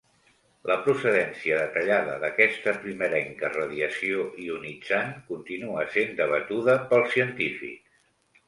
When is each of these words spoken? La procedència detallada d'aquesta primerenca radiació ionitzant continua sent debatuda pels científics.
La 0.69 0.75
procedència 0.85 1.59
detallada 1.59 2.15
d'aquesta 2.23 2.73
primerenca 2.85 3.51
radiació 3.57 4.25
ionitzant 4.47 5.15
continua 5.29 5.87
sent 5.99 6.19
debatuda 6.23 6.79
pels 6.95 7.15
científics. 7.19 7.89